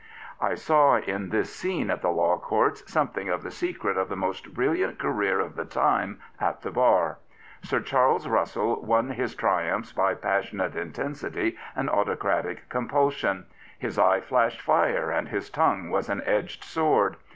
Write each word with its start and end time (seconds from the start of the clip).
I 0.39 0.55
saw 0.55 0.95
in 0.97 1.29
this 1.29 1.53
scene 1.53 1.91
at 1.91 2.01
the 2.01 2.09
Law 2.09 2.39
Courts 2.39 2.91
something 2.91 3.29
of 3.29 3.43
the 3.43 3.51
secret 3.51 3.97
of 3.97 4.09
the 4.09 4.15
most 4.15 4.51
brilliant 4.51 4.97
career 4.97 5.39
of 5.39 5.55
the 5.55 5.63
time 5.63 6.19
at 6.39 6.63
the 6.63 6.71
bar. 6.71 7.19
Sir 7.61 7.81
Charles 7.81 8.27
Russell 8.27 8.81
won 8.83 9.09
his 9.09 9.35
triumphs 9.35 9.91
by 9.91 10.15
passionate 10.15 10.75
intensity 10.75 11.55
and 11.75 11.87
autocratic 11.87 12.67
compulsion. 12.67 13.45
His 13.77 13.99
eye 13.99 14.21
flashed 14.21 14.61
fire 14.61 15.11
and 15.11 15.29
his 15.29 15.51
tongue 15.51 15.91
was 15.91 16.09
an 16.09 16.23
edged 16.25 16.63
sword. 16.63 17.17